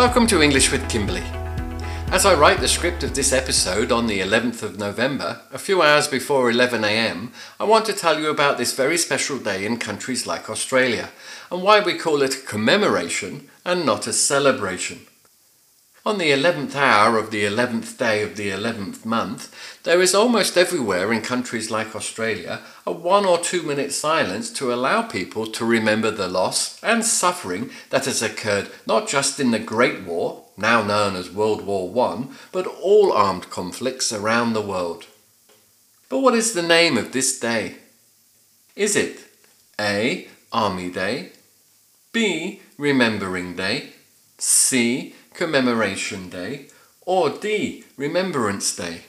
Welcome 0.00 0.26
to 0.28 0.40
English 0.40 0.72
with 0.72 0.88
Kimberley. 0.88 1.22
As 2.10 2.24
I 2.24 2.34
write 2.34 2.60
the 2.60 2.68
script 2.68 3.02
of 3.02 3.14
this 3.14 3.34
episode 3.34 3.92
on 3.92 4.06
the 4.06 4.20
11th 4.20 4.62
of 4.62 4.78
November, 4.78 5.42
a 5.52 5.58
few 5.58 5.82
hours 5.82 6.08
before 6.08 6.50
11am, 6.50 7.32
I 7.60 7.64
want 7.64 7.84
to 7.84 7.92
tell 7.92 8.18
you 8.18 8.30
about 8.30 8.56
this 8.56 8.74
very 8.74 8.96
special 8.96 9.36
day 9.36 9.66
in 9.66 9.76
countries 9.76 10.26
like 10.26 10.48
Australia 10.48 11.10
and 11.52 11.62
why 11.62 11.80
we 11.80 11.98
call 11.98 12.22
it 12.22 12.34
a 12.34 12.46
commemoration 12.46 13.50
and 13.62 13.84
not 13.84 14.06
a 14.06 14.14
celebration. 14.14 15.00
On 16.06 16.16
the 16.16 16.30
11th 16.30 16.74
hour 16.76 17.18
of 17.18 17.30
the 17.30 17.44
11th 17.44 17.98
day 17.98 18.22
of 18.22 18.36
the 18.36 18.48
11th 18.48 19.04
month, 19.04 19.54
there 19.82 20.00
is 20.00 20.14
almost 20.14 20.56
everywhere 20.56 21.12
in 21.12 21.20
countries 21.20 21.70
like 21.70 21.94
Australia 21.94 22.62
a 22.86 22.92
one 22.92 23.26
or 23.26 23.38
two 23.38 23.62
minute 23.62 23.92
silence 23.92 24.50
to 24.54 24.72
allow 24.72 25.02
people 25.02 25.46
to 25.46 25.62
remember 25.62 26.10
the 26.10 26.26
loss 26.26 26.82
and 26.82 27.04
suffering 27.04 27.68
that 27.90 28.06
has 28.06 28.22
occurred 28.22 28.70
not 28.86 29.08
just 29.08 29.38
in 29.38 29.50
the 29.50 29.58
Great 29.58 30.02
War, 30.04 30.44
now 30.56 30.82
known 30.82 31.16
as 31.16 31.30
World 31.30 31.66
War 31.66 31.92
I, 32.08 32.28
but 32.50 32.66
all 32.66 33.12
armed 33.12 33.50
conflicts 33.50 34.10
around 34.10 34.54
the 34.54 34.62
world. 34.62 35.04
But 36.08 36.20
what 36.20 36.34
is 36.34 36.54
the 36.54 36.62
name 36.62 36.96
of 36.96 37.12
this 37.12 37.38
day? 37.38 37.76
Is 38.74 38.96
it 38.96 39.20
A. 39.78 40.28
Army 40.50 40.90
Day, 40.90 41.32
B. 42.10 42.62
Remembering 42.78 43.54
Day, 43.54 43.92
C 44.38 45.14
Commemoration 45.34 46.28
Day, 46.28 46.66
or 47.02 47.30
D, 47.30 47.84
Remembrance 47.96 48.74
Day? 48.76 49.02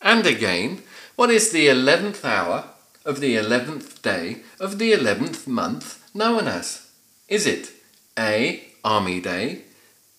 And 0.00 0.26
again, 0.26 0.82
what 1.16 1.30
is 1.30 1.50
the 1.50 1.66
11th 1.66 2.24
hour 2.24 2.64
of 3.04 3.20
the 3.20 3.36
11th 3.36 4.02
day 4.02 4.42
of 4.60 4.78
the 4.78 4.92
11th 4.92 5.46
month 5.46 6.08
known 6.14 6.46
as? 6.46 6.90
Is 7.28 7.46
it 7.46 7.70
A. 8.18 8.62
Army 8.84 9.20
Day, 9.20 9.62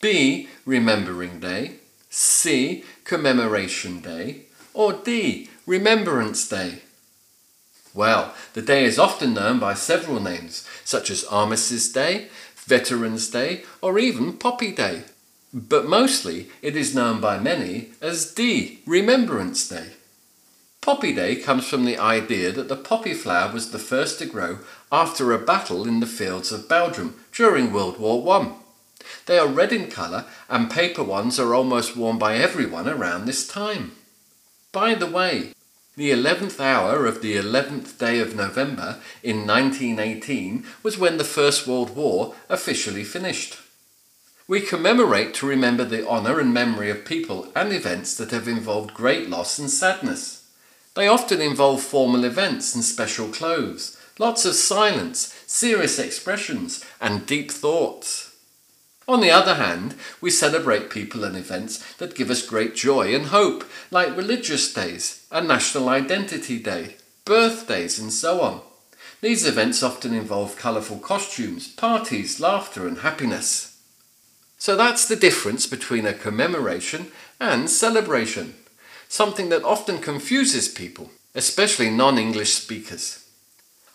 B. 0.01 0.49
Remembering 0.65 1.39
Day, 1.39 1.75
C. 2.09 2.83
Commemoration 3.03 4.01
Day, 4.01 4.43
or 4.73 4.93
D. 4.93 5.49
Remembrance 5.65 6.47
Day? 6.49 6.81
Well, 7.93 8.33
the 8.53 8.61
day 8.61 8.83
is 8.83 8.99
often 8.99 9.33
known 9.33 9.59
by 9.59 9.73
several 9.73 10.19
names, 10.19 10.67
such 10.83 11.09
as 11.09 11.23
Armistice 11.25 11.91
Day, 11.91 12.27
Veterans 12.55 13.29
Day, 13.29 13.63
or 13.81 13.97
even 13.97 14.33
Poppy 14.33 14.71
Day 14.71 15.03
but 15.53 15.87
mostly 15.87 16.49
it 16.61 16.75
is 16.75 16.95
known 16.95 17.21
by 17.21 17.39
many 17.39 17.89
as 18.01 18.33
D, 18.33 18.79
Remembrance 18.85 19.67
Day. 19.67 19.91
Poppy 20.81 21.13
Day 21.13 21.35
comes 21.35 21.67
from 21.67 21.85
the 21.85 21.97
idea 21.97 22.51
that 22.51 22.69
the 22.69 22.75
poppy 22.75 23.13
flower 23.13 23.51
was 23.51 23.71
the 23.71 23.79
first 23.79 24.19
to 24.19 24.25
grow 24.25 24.59
after 24.91 25.33
a 25.33 25.39
battle 25.39 25.87
in 25.87 25.99
the 25.99 26.05
fields 26.05 26.51
of 26.51 26.69
Belgium 26.69 27.19
during 27.33 27.73
World 27.73 27.99
War 27.99 28.39
I. 28.39 28.53
They 29.25 29.37
are 29.37 29.47
red 29.47 29.73
in 29.73 29.89
colour 29.89 30.25
and 30.49 30.71
paper 30.71 31.03
ones 31.03 31.39
are 31.39 31.53
almost 31.53 31.97
worn 31.97 32.17
by 32.17 32.35
everyone 32.35 32.87
around 32.87 33.25
this 33.25 33.47
time. 33.47 33.93
By 34.71 34.95
the 34.95 35.07
way, 35.07 35.53
the 35.95 36.11
11th 36.11 36.59
hour 36.59 37.05
of 37.05 37.21
the 37.21 37.35
11th 37.35 37.97
day 37.97 38.19
of 38.19 38.35
November 38.35 38.99
in 39.23 39.47
1918 39.47 40.65
was 40.83 40.97
when 40.97 41.17
the 41.17 41.23
First 41.23 41.67
World 41.67 41.95
War 41.95 42.35
officially 42.49 43.03
finished. 43.03 43.57
We 44.49 44.61
commemorate 44.61 45.33
to 45.35 45.45
remember 45.45 45.83
the 45.83 46.07
honour 46.07 46.39
and 46.39 46.53
memory 46.53 46.89
of 46.89 47.03
people 47.03 47.51
and 47.53 47.73
events 47.73 48.15
that 48.15 48.31
have 48.31 48.47
involved 48.47 48.93
great 48.93 49.29
loss 49.29 49.59
and 49.59 49.69
sadness. 49.69 50.49
They 50.95 51.05
often 51.05 51.41
involve 51.41 51.81
formal 51.81 52.23
events 52.23 52.73
and 52.73 52.81
special 52.81 53.27
clothes, 53.27 53.97
lots 54.17 54.45
of 54.45 54.55
silence, 54.55 55.37
serious 55.47 55.99
expressions, 55.99 56.81
and 57.01 57.25
deep 57.25 57.51
thoughts. 57.51 58.37
On 59.05 59.19
the 59.19 59.31
other 59.31 59.55
hand, 59.55 59.95
we 60.21 60.29
celebrate 60.29 60.89
people 60.89 61.25
and 61.25 61.35
events 61.35 61.83
that 61.95 62.15
give 62.15 62.29
us 62.29 62.45
great 62.45 62.73
joy 62.73 63.13
and 63.13 63.27
hope, 63.27 63.65
like 63.91 64.15
religious 64.15 64.73
days, 64.73 65.27
a 65.29 65.41
national 65.41 65.89
identity 65.89 66.57
day, 66.57 66.95
birthdays, 67.25 67.99
and 67.99 68.13
so 68.13 68.39
on. 68.39 68.61
These 69.19 69.45
events 69.45 69.83
often 69.83 70.13
involve 70.13 70.55
colourful 70.55 70.99
costumes, 70.99 71.67
parties, 71.67 72.39
laughter, 72.39 72.87
and 72.87 72.99
happiness. 72.99 73.76
So 74.57 74.75
that's 74.75 75.07
the 75.07 75.15
difference 75.15 75.67
between 75.67 76.05
a 76.05 76.13
commemoration 76.13 77.11
and 77.39 77.69
celebration, 77.69 78.55
something 79.07 79.49
that 79.49 79.63
often 79.63 79.99
confuses 79.99 80.67
people, 80.67 81.11
especially 81.35 81.89
non-English 81.89 82.53
speakers. 82.53 83.23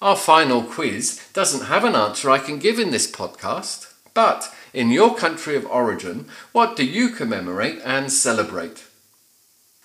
Our 0.00 0.16
final 0.16 0.62
quiz 0.62 1.20
doesn't 1.32 1.66
have 1.66 1.84
an 1.84 1.94
answer 1.94 2.30
I 2.30 2.38
can 2.38 2.58
give 2.58 2.78
in 2.78 2.90
this 2.90 3.10
podcast, 3.10 3.92
but 4.14 4.52
in 4.72 4.90
your 4.90 5.14
country 5.14 5.56
of 5.56 5.66
origin, 5.66 6.26
what 6.52 6.76
do 6.76 6.84
you 6.84 7.10
commemorate 7.10 7.80
and 7.84 8.10
celebrate? 8.10 8.84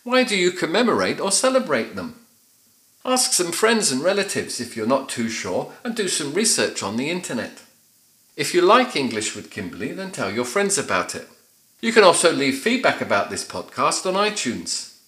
Why 0.04 0.24
do 0.24 0.38
you 0.38 0.52
commemorate 0.52 1.20
or 1.20 1.32
celebrate 1.32 1.96
them? 1.96 2.16
Ask 3.04 3.34
some 3.34 3.52
friends 3.52 3.92
and 3.92 4.02
relatives 4.02 4.60
if 4.60 4.76
you're 4.76 4.88
not 4.88 5.10
too 5.10 5.30
sure 5.30 5.74
and 5.84 5.96
do 5.96 6.08
some 6.08 6.34
research 6.34 6.82
on 6.82 6.98
the 6.98 7.10
internet. 7.10 7.62
If 8.38 8.54
you 8.54 8.62
like 8.62 8.96
English 8.96 9.36
with 9.36 9.50
Kimberley, 9.50 9.92
then 9.94 10.12
tell 10.12 10.32
your 10.32 10.46
friends 10.46 10.78
about 10.78 11.16
it. 11.16 11.28
You 11.82 11.92
can 11.92 12.04
also 12.04 12.32
leave 12.32 12.60
feedback 12.60 13.02
about 13.02 13.32
this 13.32 13.44
podcast 13.44 14.06
on 14.06 14.14
iTunes. 14.14 15.00